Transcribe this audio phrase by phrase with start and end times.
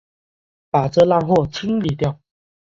[0.71, 2.19] 把这烂货清理掉！